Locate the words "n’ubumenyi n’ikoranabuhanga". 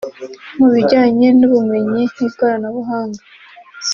1.39-3.21